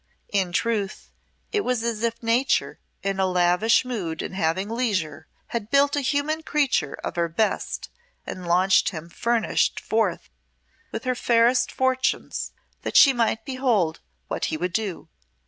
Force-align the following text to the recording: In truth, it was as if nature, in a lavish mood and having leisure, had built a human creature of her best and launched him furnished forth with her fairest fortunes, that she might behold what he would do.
In 0.29 0.51
truth, 0.51 1.11
it 1.51 1.61
was 1.61 1.83
as 1.83 2.01
if 2.01 2.23
nature, 2.23 2.79
in 3.03 3.19
a 3.19 3.27
lavish 3.27 3.85
mood 3.85 4.23
and 4.23 4.33
having 4.33 4.67
leisure, 4.67 5.27
had 5.49 5.69
built 5.69 5.95
a 5.95 6.01
human 6.01 6.41
creature 6.41 6.95
of 7.03 7.15
her 7.17 7.29
best 7.29 7.91
and 8.25 8.47
launched 8.47 8.89
him 8.89 9.09
furnished 9.09 9.79
forth 9.79 10.31
with 10.91 11.03
her 11.03 11.13
fairest 11.13 11.71
fortunes, 11.71 12.51
that 12.81 12.97
she 12.97 13.13
might 13.13 13.45
behold 13.45 13.99
what 14.27 14.45
he 14.45 14.57
would 14.57 14.73
do. 14.73 15.07